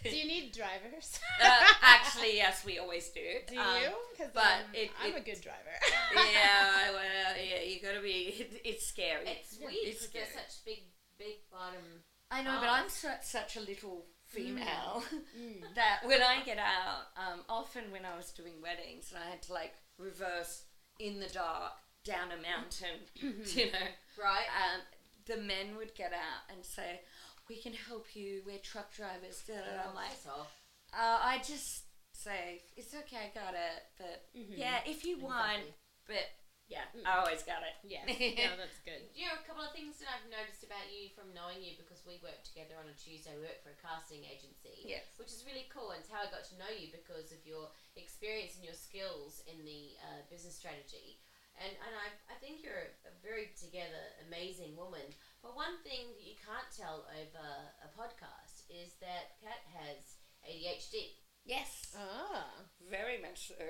[0.05, 0.11] do.
[0.11, 1.18] do you need drivers?
[1.42, 3.20] uh, actually, yes, we always do.
[3.48, 3.88] do Um, you?
[4.12, 5.75] Because but it- I'm a good driver.
[6.14, 7.03] yeah, well,
[7.37, 8.46] yeah, you gotta be.
[8.64, 9.27] it's scary.
[9.27, 10.44] It's weird It's because they're scary.
[10.48, 10.79] such big,
[11.18, 12.05] big bottom.
[12.31, 12.83] I know, but Ah.
[12.83, 15.03] I'm su- such a little female
[15.38, 15.62] Mm.
[15.75, 19.42] that when I get out, um, often when I was doing weddings and I had
[19.42, 20.64] to like reverse
[20.98, 21.72] in the dark
[22.05, 23.00] down a mountain,
[23.57, 23.88] you know,
[24.22, 24.46] Right.
[24.48, 24.81] um,
[25.26, 27.00] the men would get out and say,
[27.48, 28.42] "We can help you.
[28.44, 29.55] We're truck drivers." Da.
[29.88, 35.18] I'm like, uh, I just say, "It's okay, I got it." But yeah, if you
[35.18, 35.74] want, Exactly.
[36.09, 36.24] but
[36.72, 37.76] yeah, I always got it.
[37.85, 38.00] Yeah,
[38.48, 39.04] No, that's good.
[39.12, 42.00] You know, a couple of things that I've noticed about you from knowing you because
[42.08, 43.37] we work together on a Tuesday.
[43.37, 45.04] We work for a casting agency, Yes.
[45.20, 45.92] which is really cool.
[45.92, 47.68] And it's how I got to know you because of your
[48.00, 51.20] experience and your skills in the uh, business strategy.
[51.61, 55.04] And, and I, I think you're a, a very together, amazing woman.
[55.44, 57.46] But one thing that you can't tell over
[57.85, 60.16] a podcast is that Kat has
[60.48, 61.20] ADHD.
[61.44, 62.48] Yes, Ah.
[62.88, 63.61] very much so.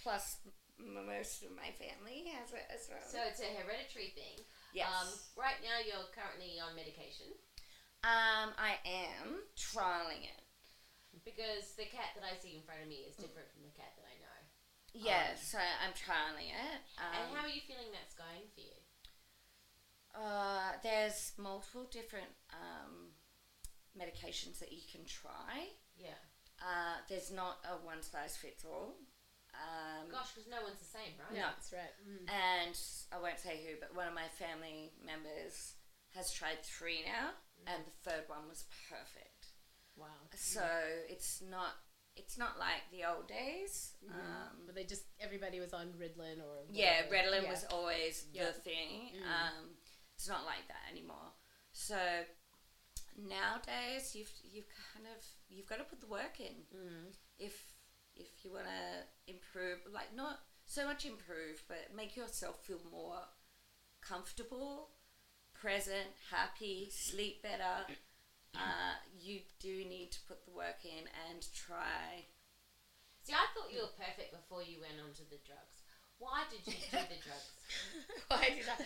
[0.00, 3.02] Plus, m- most of my family has it as well.
[3.06, 4.42] So it's a hereditary thing.
[4.74, 4.88] yes.
[4.90, 5.08] Um,
[5.38, 7.30] right now, you're currently on medication
[8.02, 10.40] Um, I am trialing it.
[11.24, 13.94] because the Kat that I see in front of me is different from the Kat
[13.96, 14.38] that I know.
[14.94, 16.80] Yeah, so I'm trialing it.
[16.98, 18.76] and Um, how are you feeling that's going for you?
[20.14, 23.10] uh, there's multiple different um,
[23.98, 25.66] medications that you can try.
[25.96, 26.18] Yeah.
[26.62, 28.94] Uh, there's not a one size fits all.
[29.54, 31.34] Um, Gosh, because no one's the same, right?
[31.34, 31.94] Yeah, that's right.
[32.02, 32.26] Mm.
[32.28, 32.76] And
[33.14, 35.74] I won't say who, but one of my family members
[36.14, 37.30] has tried three now,
[37.66, 39.54] and the third one was perfect.
[39.96, 40.26] Wow.
[40.34, 40.64] So
[41.08, 41.74] it's not
[42.16, 43.94] it's not like the old days.
[44.10, 47.14] Um, But they just everybody was on Ritalin or Yeah, whatever.
[47.14, 47.50] Ritalin Yeah.
[47.50, 48.46] was always Yeah.
[48.46, 49.14] the thing.
[49.18, 49.26] Mm.
[49.26, 49.76] Um,
[50.16, 51.32] it's not like that anymore.
[51.72, 51.98] So
[53.16, 56.66] nowadays, you've you've kind of you've got to put the work in.
[56.74, 57.14] Mm.
[57.38, 57.73] If
[58.16, 63.20] if you want to improve, like not so much improve, but make yourself feel more
[64.00, 64.90] comfortable,
[65.54, 67.86] present, happy, sleep better.
[68.56, 72.22] Uh, you do need to put the work in and try
[73.24, 75.83] See, I thought you were perfect before you went onto the drugs.
[76.18, 77.50] Why did you do the drugs?
[78.28, 78.76] Why did I?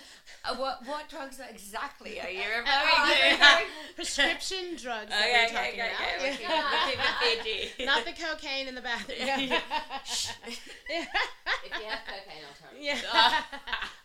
[0.51, 3.64] Uh, what what drugs exactly are you Oh, referring to?
[3.97, 6.03] Prescription drugs that Okay, we're okay, talking okay, about.
[6.03, 6.17] okay.
[6.19, 7.85] We're keeping it PG.
[7.87, 9.19] Not the cocaine in the bathroom.
[9.21, 9.61] Yeah.
[10.88, 12.97] if you have cocaine, I'll tell you.
[12.97, 13.43] yeah.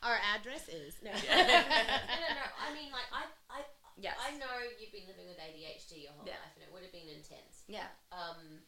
[0.03, 1.12] Our address is no.
[1.12, 2.45] no, no, no.
[2.59, 3.62] I mean, like, I, I,
[3.95, 4.17] Yes.
[4.17, 4.49] I know
[4.81, 6.33] you've been living with ADHD your whole Yeah.
[6.41, 7.62] life, and it would have been intense.
[7.69, 7.93] Yeah.
[8.12, 8.65] Um,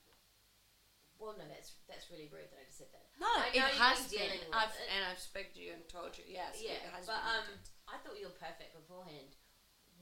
[1.26, 3.10] well, no, that's that's really rude that I just said that.
[3.18, 4.30] No, it has been been.
[4.30, 4.88] dealing with I've, it.
[4.94, 6.24] and I've spoken to you and told you.
[6.30, 7.42] Yes, yeah, it has but been.
[7.42, 7.48] um,
[7.90, 9.34] I thought you were perfect beforehand.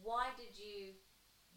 [0.03, 0.99] Why did you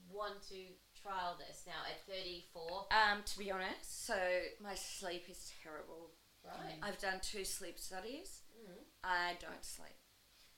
[0.07, 0.61] want to
[0.94, 2.87] trial this now at 34?
[2.94, 4.14] um, to be honest, so
[4.62, 6.14] my sleep is terrible.
[6.46, 6.79] Right.
[6.83, 8.46] I've done two sleep studies.
[8.55, 8.79] Mhm.
[9.02, 9.98] I don't sleep.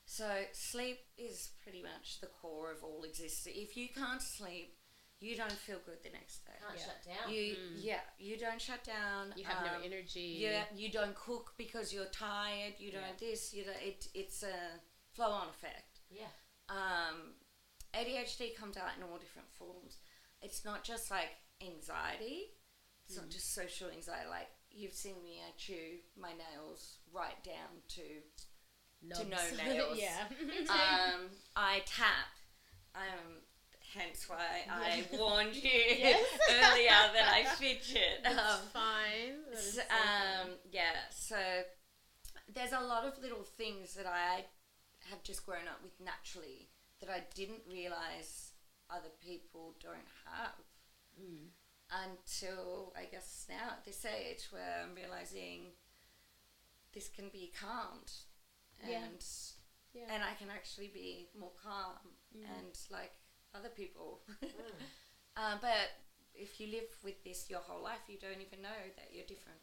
[0.05, 3.55] So sleep is pretty much the core of all existence.
[3.57, 4.77] If you can't sleep,
[5.19, 6.53] you don't feel good the next day.
[6.65, 6.85] Can't Yeah.
[6.85, 7.33] shut down.
[7.33, 9.33] You yeah, you don't shut down.
[9.35, 10.37] You have um, no energy.
[10.39, 12.73] Yeah, you don't cook because you're tired.
[12.77, 13.53] You don't this.
[13.53, 13.81] You don't.
[13.81, 14.79] It, it's a
[15.13, 15.99] flow on effect.
[16.09, 16.27] yeah.
[16.69, 17.33] Um,
[17.95, 19.97] ADHD comes out in all different forms.
[20.41, 21.29] It's not just like
[21.61, 22.51] anxiety.
[23.07, 24.29] It's not just social anxiety.
[24.29, 28.01] Like you've seen me, I chew my nails right down to
[29.17, 29.57] to no Nubs.
[29.65, 29.97] nails.
[29.99, 30.27] yeah.
[30.69, 31.21] um,
[31.55, 32.29] I tap.
[32.95, 33.41] Um,
[33.93, 36.25] hence why I warned you Yes.
[36.49, 38.21] earlier that I fidget.
[38.23, 39.35] That's Um, fine.
[39.51, 41.37] That is S- so um, yeah, so
[42.53, 44.45] there's a lot of little things that I
[45.09, 46.69] have just grown up with naturally
[47.01, 48.51] that I didn't realize
[48.89, 50.53] other people don't have
[51.91, 55.73] until I guess now at this age where I'm realizing
[56.93, 58.11] this can be calmed
[58.83, 60.01] and Yeah.
[60.07, 60.13] Yeah.
[60.13, 61.97] and I can actually be more calm
[62.33, 63.11] and like
[63.55, 64.21] other people.
[65.37, 65.97] um, but
[66.33, 69.59] if you live with this your whole life, you don't even know that you're different.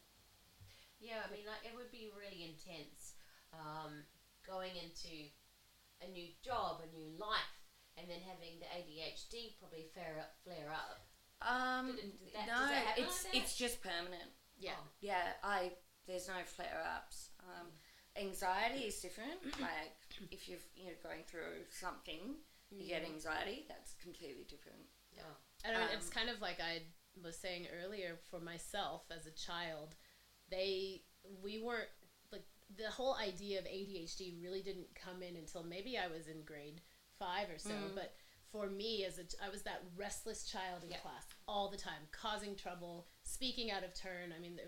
[1.00, 3.14] Yeah, I mean, like it would be really intense
[3.52, 4.04] um,
[4.46, 5.28] going into
[6.02, 7.56] a new job, a new life,
[7.96, 10.32] and then having the ADHD probably flare up.
[10.44, 11.04] Flare up.
[11.44, 14.32] Um, Did did that- no, it's like it's just permanent.
[14.58, 14.72] yeah.
[14.80, 14.88] Oh.
[15.00, 15.72] Yeah, I
[16.06, 17.30] there's no flare ups.
[17.40, 17.68] Um,
[18.16, 19.44] anxiety is different.
[19.60, 19.96] like
[20.30, 20.58] if you're
[21.02, 22.36] going through something,
[22.70, 23.64] you get anxiety.
[23.68, 24.82] That's completely different.
[25.14, 25.22] Yeah.
[25.64, 26.82] And I mean, it's Um, kind of like I
[27.22, 29.94] was saying earlier for myself as a child,
[30.50, 31.04] they
[31.42, 31.88] we weren't
[32.30, 32.44] like
[32.76, 36.82] the whole idea of ADHD really didn't come in until maybe I was in grade
[37.18, 37.74] five or so.
[37.94, 38.14] But
[38.52, 40.98] for me, as a ch- I was that restless child in Yeah.
[40.98, 44.32] class all the time, causing trouble, speaking out of turn.
[44.32, 44.60] I mean,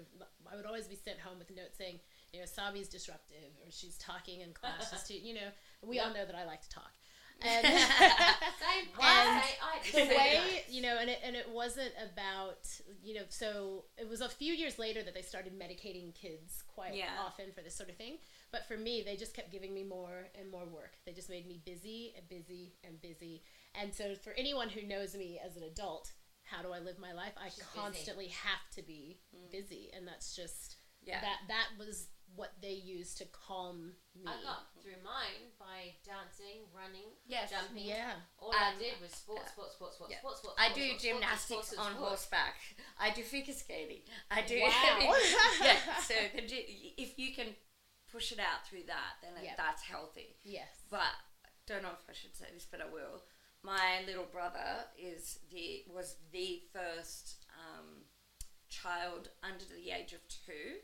[0.51, 2.01] I would always be sent home with a note saying,
[2.33, 4.91] you know, Sabi's disruptive or she's talking in class.
[4.91, 6.93] just to, you know, we all know that I like to talk.
[7.43, 7.67] And
[9.01, 12.67] And I, I just the way you know and it, and it wasn't about
[13.03, 16.95] you know so it was a few years later that they started medicating kids quite
[16.95, 17.11] Yeah.
[17.25, 18.19] often for this sort of thing.
[18.51, 20.95] But for me they just kept giving me more and more work.
[21.07, 23.43] They just made me busy and busy and busy.
[23.81, 26.13] And so for anyone who knows me as an adult
[26.45, 27.33] how do i live my life?
[27.37, 27.69] I She's busy.
[27.75, 29.51] constantly have to be mm.
[29.53, 29.91] busy.
[29.95, 31.21] And that's just Yeah.
[31.21, 36.63] that that was what they use to calm me I got through mine by dancing,
[36.75, 37.51] running, Yes.
[37.51, 37.85] jumping.
[37.85, 40.19] yeah All I Um, did was sports, uh, sports, sports, sports, yeah.
[40.21, 40.57] sports, sports.
[40.59, 42.09] I sports, do sports, gymnastics sports, on sports.
[42.09, 42.55] horseback.
[42.99, 44.03] I do figure skating.
[44.31, 44.61] I do.
[44.61, 45.17] Wow.
[45.63, 45.99] yeah.
[46.01, 47.57] So if you can
[48.13, 49.57] push it out through that, then Yep.
[49.57, 50.37] that's healthy.
[50.45, 51.15] yes But
[51.67, 53.23] don't know if I should say this, but I will.
[53.63, 58.05] My little brother is the was the first um,
[58.69, 60.79] child under the age of two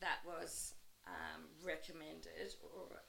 [0.00, 0.74] that was
[1.06, 3.02] um, recommended or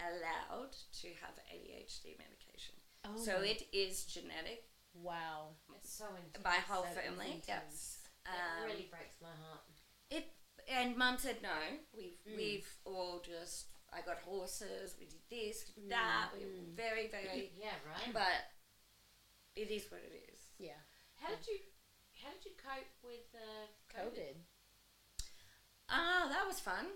[0.00, 2.74] allowed to have ADHD medication.
[3.04, 4.64] Oh so my- it is genetic.
[4.94, 6.44] wow It's so intense.
[6.44, 7.32] My whole That is family.
[7.32, 7.48] intense.
[7.48, 7.98] Yes.
[8.24, 9.64] It Um, really breaks my heart.
[10.10, 10.32] It
[10.68, 11.78] and mum said no.
[11.92, 12.36] We've Mm.
[12.36, 14.96] we've all just I got horses.
[14.98, 16.30] We did this, we did that.
[16.32, 16.74] We were Mm.
[16.74, 17.52] very very.
[17.56, 18.12] Yeah, right.
[18.12, 18.52] but
[19.56, 20.40] it is what it is.
[20.58, 20.80] yeah
[21.16, 21.58] How did you
[22.22, 24.14] how did you cope with uh, COVID?
[24.14, 24.36] covid
[25.92, 26.86] Ah, that was fun.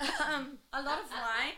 [0.28, 1.54] um, a lot of wine.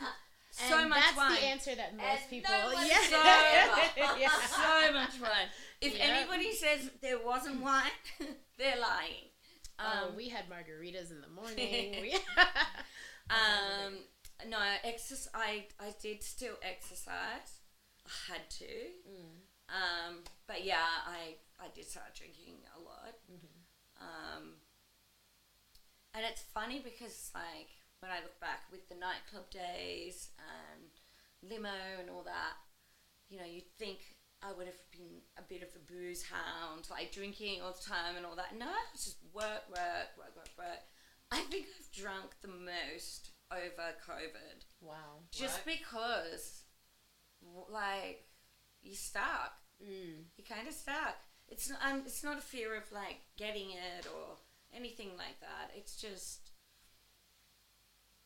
[0.50, 1.28] so And much that's wine.
[1.30, 2.50] That's the answer that most And people.
[2.52, 3.00] no one yeah.
[3.02, 4.30] said yeah.
[4.46, 5.48] so much wine.
[5.80, 6.04] If Yeah.
[6.04, 7.90] anybody says there wasn't wine,
[8.58, 9.30] they're lying.
[9.78, 12.00] Oh, Um, we had margaritas in the morning.
[12.00, 12.14] we,
[13.28, 13.98] Um,
[14.48, 15.28] no, exercise.
[15.34, 17.60] I I did still exercise.
[18.06, 18.64] I had to.
[19.10, 19.36] Mm.
[19.68, 20.14] Um,
[20.46, 23.14] but yeah, I I did start drinking a lot.
[23.30, 24.06] Mm-hmm.
[24.06, 24.44] Um,
[26.16, 27.68] and it's funny because like
[28.00, 30.88] when I look back with the nightclub days and
[31.44, 32.56] limo and all that,
[33.28, 33.98] you know, you'd think
[34.42, 38.16] I would have been a bit of a booze hound, like drinking all the time
[38.16, 38.56] and all that.
[38.56, 40.82] No, it's just work, work, work, work, work.
[41.32, 45.20] I think I've drunk the most over COVID wow.
[45.32, 45.78] just Right.
[45.78, 46.62] because,
[47.70, 48.24] like,
[48.82, 49.54] you're stuck.
[49.82, 50.24] Mm.
[50.36, 51.16] You're kind of stuck.
[51.48, 51.78] It's not.
[51.82, 54.36] Um, it's not a fear of like getting it or
[54.76, 55.70] anything like that.
[55.76, 56.50] It's just.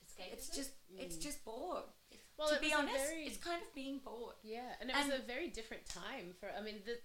[0.04, 0.32] Escapism?
[0.32, 0.70] It's just.
[0.98, 1.84] It's just bored.
[2.38, 4.34] Well, to be honest, very- it's kind of being bored.
[4.42, 6.48] Yeah, and it was a very different time for.
[6.56, 6.96] I mean, the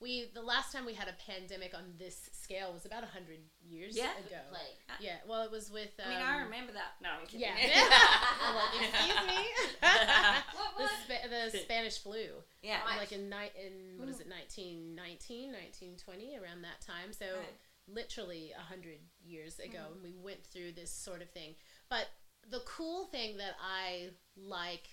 [0.00, 3.96] we the last time we had a pandemic on this scale was about hundred years
[3.96, 4.10] Yeah.
[4.26, 4.38] ago.
[4.50, 5.00] plague.
[5.00, 5.90] Yeah, well, it was with.
[5.98, 6.94] Um, I mean, I remember that.
[7.02, 7.40] No, I'm kidding.
[7.40, 7.54] Yeah.
[8.42, 9.42] I'm excuse me.
[10.54, 11.52] What the, was?
[11.52, 12.26] The Spanish flu.
[12.62, 12.78] yeah.
[12.98, 17.54] Like in ni- in what is it 1919 1920 around that time so Right.
[17.86, 19.94] Literally a hundred years ago mm-hmm.
[19.94, 21.54] and we went through this sort of thing.
[21.88, 22.06] But
[22.50, 24.88] the cool thing that i like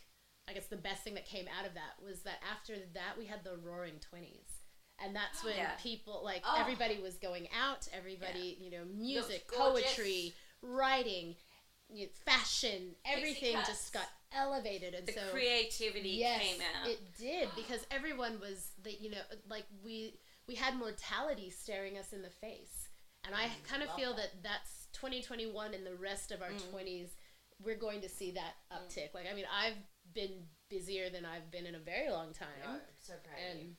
[0.48, 3.26] i guess the best thing that came out of that was that after that we
[3.26, 4.62] had the roaring 20s
[5.04, 5.72] and that's oh, when Yeah.
[5.82, 6.58] people like Oh.
[6.60, 11.36] everybody was going out everybody you know music poetry writing
[11.94, 14.94] you know, fashion everything just got elevated.
[14.94, 16.90] And The so creativity yes, came out.
[16.90, 20.16] It did because everyone was that you know like we
[20.48, 22.81] we had mortality staring us in the face,
[23.26, 24.44] and I kind of feel that.
[24.44, 24.44] that.
[24.44, 27.10] that's 2021 and the rest of our 20s.
[27.64, 29.14] We're going to see that uptick.
[29.14, 29.78] Like I mean, I've
[30.14, 33.76] been busier than I've been in a very long time, No, so proud and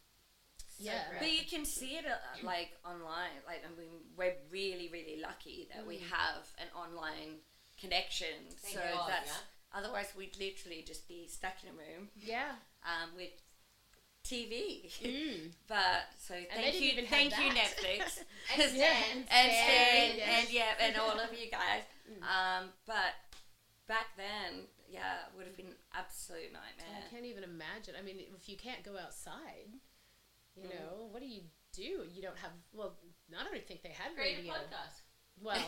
[0.78, 1.02] So yeah.
[1.11, 1.18] proud.
[1.20, 3.42] But you can see it uh, like online.
[3.46, 7.40] Like I mean, we're really, really lucky that we have an online
[7.81, 8.28] connection.
[8.62, 9.78] Thank so God, that's yeah.
[9.78, 12.52] otherwise we'd literally just be stuck in a room Yeah.
[12.85, 13.31] um, with
[14.24, 14.87] TV.
[15.02, 15.50] Mm.
[15.68, 17.74] But so thank you, even thank you that.
[17.76, 18.20] Netflix,
[18.54, 19.04] And Yeah, Stan.
[19.12, 20.38] and and Stan, Stan, yeah.
[20.38, 21.82] and yeah, and all of you guys.
[22.11, 22.22] Mm.
[22.22, 23.14] Um, but
[23.88, 27.02] back then, yeah, it would have been absolute nightmare.
[27.06, 27.94] I can't even imagine.
[27.98, 29.72] I mean, if you can't go outside,
[30.56, 30.74] you Mm.
[30.74, 32.04] know, what do you do?
[32.12, 32.52] You don't have.
[32.72, 32.94] Well,
[33.32, 34.52] I don't even think they had Create radio.
[34.54, 35.00] podcast.
[35.40, 35.58] Well,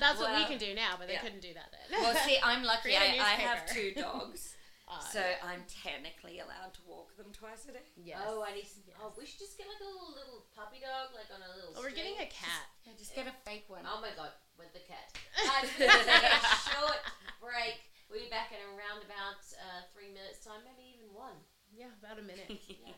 [0.00, 1.20] that's what we can do now, but they yeah.
[1.20, 2.00] couldn't do that then.
[2.00, 2.96] Well, see, I'm lucky.
[2.96, 4.54] I, a I, I have two dogs,
[4.92, 5.40] Uh, so yeah.
[5.40, 7.86] I'm technically allowed to walk them twice a day.
[7.96, 8.20] yes.
[8.20, 8.68] Oh, I need.
[8.68, 11.48] Some, Oh, we should just get like a little little puppy dog, like on a
[11.56, 11.72] little.
[11.72, 12.44] Oh, we're getting a string.
[12.44, 12.68] cat.
[12.84, 13.88] Yeah, just get a fake one.
[13.88, 15.08] Oh my god, with the cat.
[15.48, 17.00] Guys, we're gonna take a short
[17.40, 17.80] break.
[18.12, 21.40] We'll be back in around about uh, three minutes time, maybe even one.
[21.72, 22.52] Yeah, about a minute.
[22.68, 22.92] Yeah.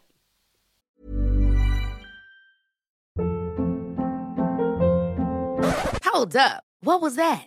[6.05, 6.63] Hold up.
[6.81, 7.47] What was that?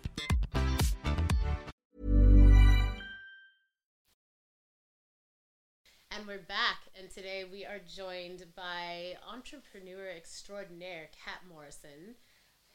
[6.31, 12.15] we're back, and today we are joined by entrepreneur extraordinaire Kat Morrison,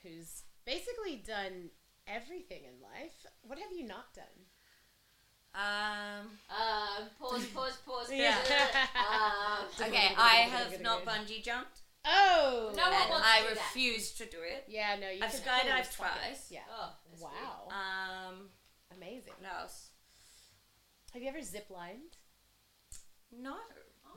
[0.03, 1.71] who's basically done
[2.07, 3.25] everything in life.
[3.41, 4.45] What have you not done?
[5.55, 8.13] Um, Um, pause, pause, pause.
[8.13, 8.37] Yeah.
[8.95, 13.55] um, okay, I have not bungee jumped, Oh, No one and wants I to do
[13.55, 13.61] that.
[13.73, 14.65] refuse to do it.
[14.69, 16.49] Yeah, no, you I've can skydived totally fuck twice.
[16.51, 16.61] Yeah.
[16.71, 18.35] oh, that's wow, Um,
[18.95, 19.33] amazing.
[19.41, 19.93] what else?
[21.15, 22.16] Have you ever zip lined?
[23.33, 23.55] No.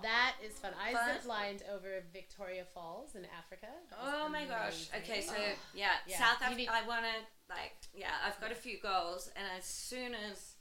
[0.01, 0.71] That is fun.
[0.81, 1.13] I Fun.
[1.13, 3.67] zip lined over Victoria Falls in Africa.
[4.01, 4.87] Oh my gosh.
[4.95, 5.41] Okay, so Oh.
[5.73, 6.55] yeah, Yeah, South Africa.
[6.55, 8.11] need- I want to like yeah.
[8.25, 10.55] I've got a few goals, and as soon as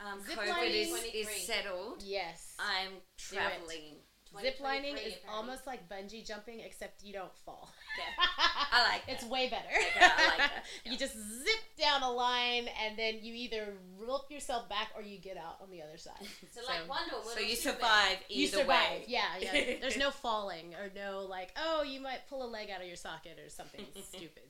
[0.00, 2.54] um, COVID is, is settled, Yes.
[2.58, 3.96] I'm traveling.
[4.40, 5.30] Zip lining is apparently.
[5.34, 7.70] almost like bungee jumping, except you don't fall.
[7.98, 8.24] Yeah,
[8.72, 9.68] I like It's way better.
[9.68, 14.30] Okay, I like that, You just zip down a line, and then you either rope
[14.30, 16.14] yourself back or you get out on the other side.
[16.52, 17.32] So, like Wonder Woman.
[17.34, 17.80] So you Superman.
[17.80, 18.68] survive you either survive.
[18.68, 19.04] way.
[19.06, 19.74] Yeah, yeah.
[19.80, 22.96] There's no falling or no like, oh, you might pull a leg out of your
[22.96, 24.44] socket or something stupid.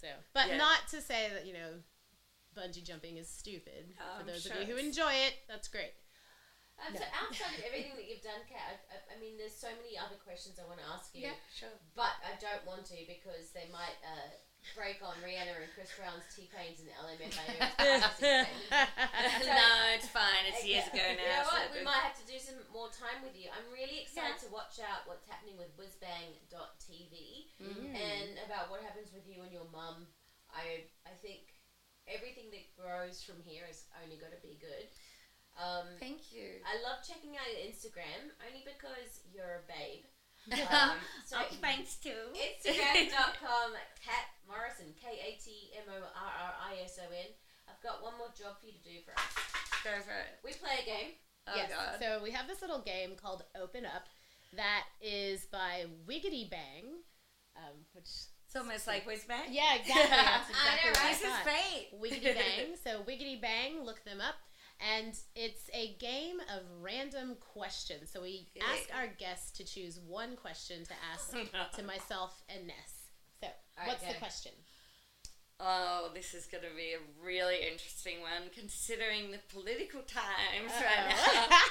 [0.00, 0.56] So, but Yeah.
[0.58, 1.70] not to say that you know,
[2.56, 3.94] bungee jumping is stupid.
[4.00, 5.92] Oh, For those sure of you who enjoy it, that's great.
[6.78, 7.00] Um, No.
[7.02, 9.98] So outside of everything that you've done, Kat, I, I, I mean, there's so many
[9.98, 11.74] other questions I want to ask you, Yeah, sure.
[11.98, 14.30] but I don't want to because they might uh,
[14.78, 17.66] break on Rihanna and Chris Brown's T-Pains and LMFAO.
[19.42, 20.44] no, it's fine.
[20.50, 21.18] It's years ago now.
[21.18, 21.64] You know what?
[21.74, 23.50] We might have to do some more time with you.
[23.50, 24.46] I'm really excited Yeah.
[24.46, 27.14] to watch out what's happening with whizbang.tv
[27.58, 27.90] Mm.
[27.94, 30.06] and about what happens with you and your mum.
[30.54, 31.54] I I think
[32.06, 34.86] everything that grows from here is only going to be good.
[35.58, 36.62] Um, Thank you.
[36.62, 40.06] I love checking out your Instagram only because you're a babe.
[40.48, 42.32] Um, so oh, thanks too.
[42.32, 47.28] Instagram.com, Kat Morrison, K A T M O R R I S O N.
[47.68, 49.28] I've got one more job for you to do for us.
[49.84, 50.40] Go for it.
[50.40, 51.10] We play a game.
[51.48, 51.68] Oh yes.
[51.68, 52.00] god.
[52.00, 54.08] So we have this little game called Open Up
[54.56, 57.04] that is by Wiggity Bang,
[57.56, 58.08] um, which
[58.46, 59.52] it's almost like whiz bang.
[59.52, 60.08] yeah, exactly.
[60.08, 61.12] That's I exactly know, what I right?
[61.12, 61.44] This is thought.
[61.44, 61.84] great.
[62.00, 62.66] Wiggity Bang.
[62.82, 64.36] So Wiggity Bang, look them up.
[64.80, 68.10] And it's a game of random questions.
[68.12, 71.32] So we ask our guests to choose one question to ask
[71.76, 73.10] to myself and Ness.
[73.40, 74.52] So, right, what's the question?
[75.60, 81.12] Oh, this is going to be a really interesting one, considering the political times right
[81.12, 81.46] Uh-oh.
[81.50, 81.56] now.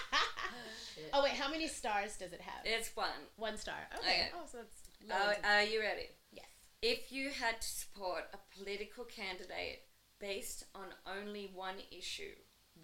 [1.14, 2.66] Oh wait, how many stars does it have?
[2.66, 3.10] it's one.
[3.36, 3.76] One star.
[4.00, 4.10] Okay.
[4.10, 4.28] Okay.
[4.36, 6.08] Oh, so it's Oh, are uh, you ready?
[6.32, 6.46] yes.
[6.82, 9.84] If you had to support a political candidate
[10.20, 12.34] based on only one issue,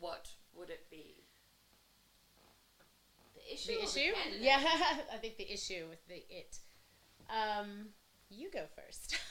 [0.03, 1.23] what would it be?
[3.35, 3.71] The issue.
[3.71, 4.11] The issue?
[4.11, 4.43] candidate?
[4.43, 4.59] yeah,
[5.13, 6.59] I think the issue with the it.
[7.31, 7.95] Um,
[8.29, 9.17] you go first.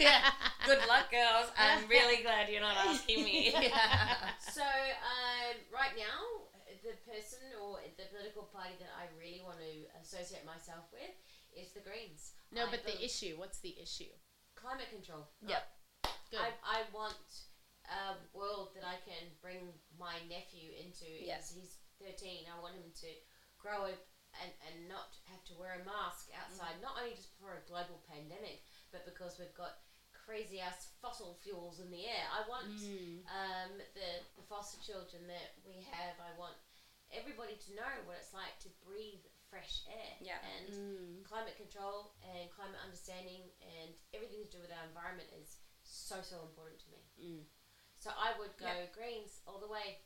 [0.00, 0.32] Yeah.
[0.64, 1.52] Good luck, girls.
[1.58, 3.52] I'm really glad you're not asking me.
[4.40, 6.48] So, um, right now,
[6.82, 11.12] the person or the political party that I really want to associate myself with
[11.52, 12.32] is the Greens.
[12.50, 13.36] no, I but the issue.
[13.36, 14.10] What's the issue?
[14.56, 15.28] climate control.
[15.46, 15.62] Yep.
[16.30, 16.40] Good.
[16.40, 17.20] I, I want
[17.90, 21.06] a world that I can bring my nephew into.
[21.06, 21.38] Yeah.
[21.38, 21.72] He's, he's
[22.02, 22.46] 13.
[22.50, 23.10] I want him to
[23.58, 24.00] grow up
[24.42, 28.04] and, and not have to wear a mask outside, not only just for a global
[28.04, 28.60] pandemic,
[28.92, 29.80] but because we've got
[30.12, 32.26] crazy ass fossil fuels in the air.
[32.34, 33.22] I want Mm.
[33.30, 36.58] um, the, the foster children that we have, I want
[37.14, 40.12] everybody to know what it's like to breathe fresh air.
[40.20, 40.42] Yeah.
[40.42, 41.24] And Mm.
[41.24, 46.42] climate control and climate understanding and everything to do with our environment is so so
[46.42, 47.46] important to me.
[48.06, 49.98] So I would go greens all the way.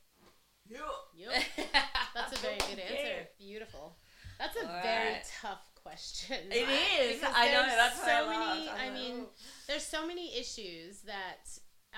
[0.67, 1.43] Yep.
[2.15, 3.27] That's a very good answer.
[3.37, 3.95] Beautiful.
[4.39, 5.23] That's a All very right.
[5.39, 6.37] tough question.
[6.49, 6.67] It
[6.99, 7.19] is.
[7.19, 8.65] Because I know, that's why I so many.
[8.67, 8.79] laughed.
[8.81, 9.25] I I mean,
[9.67, 11.45] there's so many issues that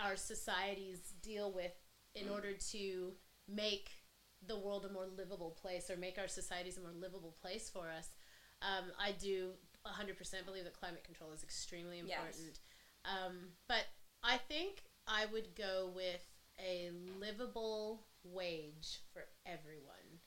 [0.03, 1.71] our societies deal with
[2.15, 2.33] in Mm.
[2.33, 3.13] order to
[3.47, 3.89] make
[4.45, 7.89] the world a more livable place or make our societies a more livable place for
[7.89, 8.09] us.
[8.61, 9.51] Um, I do
[9.87, 12.09] 100% believe that climate control is extremely Yes.
[12.19, 12.59] important.
[13.05, 13.85] Um, but
[14.21, 16.21] I think I would go with
[16.59, 20.19] a livable wage for everyone.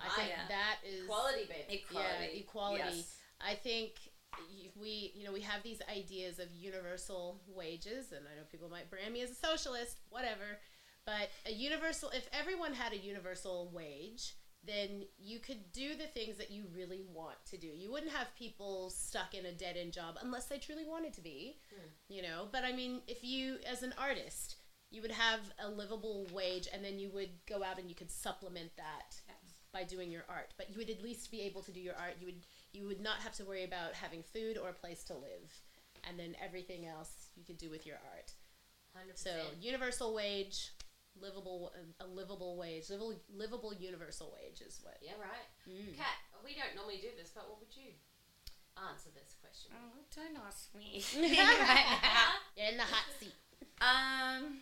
[0.00, 0.48] I think Yeah.
[0.48, 1.74] that is Quality, baby.
[1.74, 2.24] Equality.
[2.24, 2.96] Yeah, equality.
[2.96, 3.16] Yes.
[3.40, 3.98] I think
[4.74, 8.90] we, you know, we have these ideas of universal wages, and I know people might
[8.90, 10.58] brand me as a socialist, whatever.
[11.06, 14.34] But a universal, if everyone had a universal wage,
[14.66, 17.66] then you could do the things that you really want to do.
[17.66, 21.20] You wouldn't have people stuck in a dead end job unless they truly wanted to
[21.20, 21.88] be, hmm.
[22.08, 22.48] you know.
[22.50, 24.56] But I mean, if you, as an artist,
[24.90, 28.10] you would have a livable wage, and then you would go out and you could
[28.10, 29.16] supplement that
[29.72, 30.54] by doing your art.
[30.56, 32.14] But you would at least be able to do your art.
[32.20, 35.14] You would you would not have to worry about having food or a place to
[35.14, 35.60] live,
[36.08, 38.32] and then everything else you could do with your art.
[38.96, 39.18] 100%.
[39.18, 40.70] So universal wage,
[41.20, 44.98] livable a livable wage, livable livable universal wage is what.
[45.02, 45.48] yeah, right.
[45.68, 45.96] Mm.
[45.96, 47.92] Kat, we don't normally do this, but what would you
[48.90, 49.72] answer this question?
[49.74, 51.02] Oh, don't ask me.
[52.56, 53.34] You're in the hot seat.
[53.80, 54.60] Um,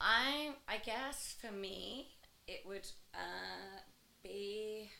[0.00, 2.08] I I guess for me
[2.46, 3.80] it would uh,
[4.22, 4.90] be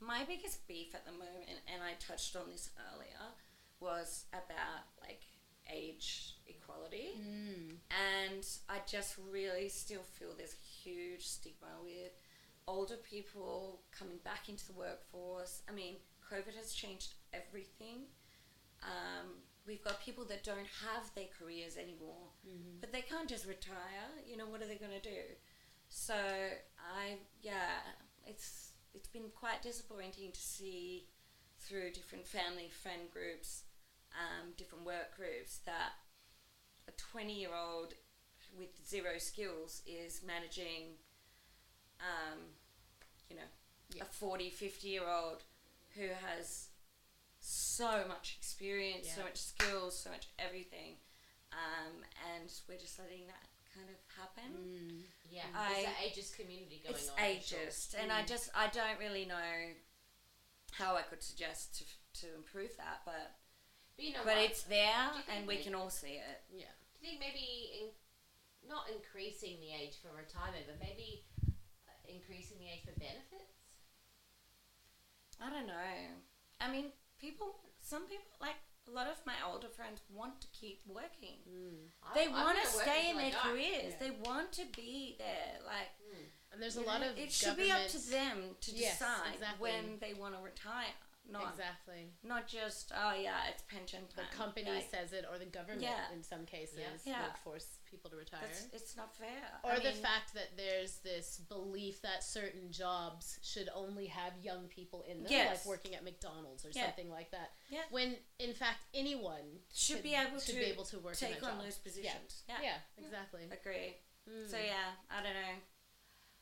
[0.00, 3.32] my biggest beef at the moment, and I touched on this earlier,
[3.80, 5.22] was about like
[5.72, 7.10] age equality,
[7.90, 12.12] and I just really still feel there's a huge stigma with
[12.66, 15.62] older people coming back into the workforce.
[15.68, 15.96] I mean,
[16.32, 18.06] COVID has changed everything.
[18.82, 22.28] Um, we've got people that don't have their careers anymore,
[22.80, 24.08] but they can't just retire.
[24.26, 25.22] You know, what are they going to do?
[25.88, 27.80] So I, yeah,
[28.26, 31.08] it's it's been quite disappointing to see
[31.58, 33.62] through different family friend groups,
[34.12, 35.92] um, different work groups that
[36.88, 37.94] a twenty year old
[38.58, 40.94] with zero skills is managing,
[42.00, 42.38] um,
[43.28, 43.42] you know,
[44.00, 45.42] a 40, 50 year old
[45.96, 46.68] who has
[47.40, 50.96] so much experience, so much skills, so much everything.
[51.52, 52.02] Um,
[52.34, 55.04] and we're just letting that kind of happen.
[55.30, 55.92] Yeah, I- there's an
[56.30, 57.16] ageist community going It's on.
[57.16, 57.26] sure.
[57.58, 59.72] ageist, and I just I don't really know
[60.72, 63.34] how I could suggest to, to improve that, but
[63.96, 64.44] But you know but what?
[64.50, 66.42] it's there, Do you think and we we- can all see it.
[66.50, 66.72] Yeah.
[67.00, 67.46] Do you think maybe
[67.80, 67.86] in,
[68.68, 73.52] not increasing the age for retirement, but maybe uh, increasing the age for benefits?
[75.40, 75.74] I don't know.
[76.60, 78.56] I mean, people, some people, like
[78.88, 81.38] a lot of my older friends, want to keep working.
[82.02, 83.38] I- They want to stay in their die.
[83.42, 83.92] careers.
[83.94, 83.98] Yeah.
[84.00, 85.58] They want to be there.
[85.66, 85.90] Like,
[86.52, 89.34] And there's a lot know, of it should be up to them to Yes, decide
[89.34, 89.60] exactly.
[89.60, 90.94] when they want to retire.
[91.30, 92.12] Not Exactly.
[92.22, 96.12] not just oh yeah, it's pension The company Like, says it, or the government Yeah.
[96.12, 96.88] in some cases Yeah.
[97.04, 97.22] Yeah.
[97.22, 98.40] would force people to retire.
[98.42, 99.40] that's, it's not fair.
[99.64, 104.32] or I the mean, fact that there's this belief that certain jobs should only have
[104.42, 105.64] young people in them, Yes.
[105.64, 106.84] like working at McDonald's or Yeah.
[106.86, 107.52] something like that.
[107.70, 107.84] Yeah.
[107.90, 111.28] When in fact anyone should could- be able should to be able to work in
[111.28, 111.64] take that on job.
[111.64, 112.42] those positions.
[112.48, 113.48] Yeah, Yeah, exactly.
[113.50, 113.96] agree.
[114.28, 114.50] Mm.
[114.50, 115.54] So yeah, I don't know.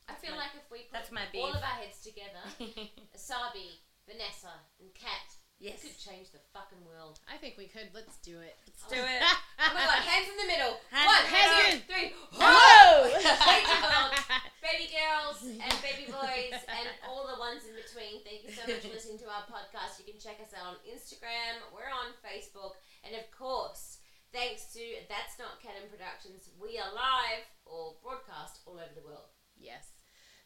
[0.08, 2.42] I feel my- like if we put that's my all of our heads together,
[3.16, 4.71] Asabi, Vanessa, and Kat,
[5.62, 5.78] Yes.
[5.78, 7.22] we could change the fucking world.
[7.30, 7.86] I think we could.
[7.94, 8.58] Let's do it.
[8.66, 9.22] Let's do it.
[9.62, 10.74] Oh my god, hands in the middle.
[10.90, 11.86] Hands One, in the two, middle.
[11.86, 12.08] three.
[12.34, 12.90] Whoa!
[13.22, 14.12] Change the world.
[14.58, 18.26] Baby girls and baby boys and all the ones in between.
[18.26, 20.02] Thank you so much for listening to our podcast.
[20.02, 21.62] You can check us out on Instagram.
[21.70, 22.74] We're on Facebook,
[23.06, 24.02] and of course,
[24.34, 29.30] thanks to That's Not Canon Productions, we are live or broadcast all over the world.
[29.54, 29.94] Yes.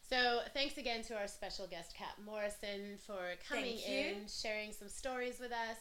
[0.09, 5.39] So thanks again to our special guest, Kat Morrison, for coming in, sharing some stories
[5.39, 5.77] with us,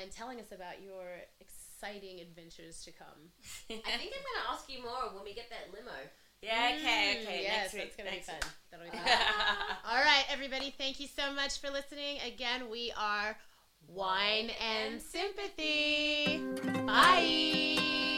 [0.00, 1.04] and telling us about your
[1.40, 3.30] exciting adventures to come.
[3.70, 5.92] I think I'm going to ask you more when we get that limo.
[6.42, 7.42] yeah, okay, Mm, okay.
[7.42, 7.82] Yes, next week.
[7.84, 8.42] that's gonna next be week.
[8.42, 8.50] fun.
[8.72, 9.76] That'll be fun.
[9.88, 10.74] All right, everybody.
[10.76, 12.18] Thank you so much for listening.
[12.26, 13.36] Again, we are
[13.86, 16.40] Wine and Sympathy.
[16.86, 18.11] Bye.